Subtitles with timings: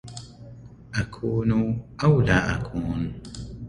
[0.95, 3.21] أكون أو لا أكون؟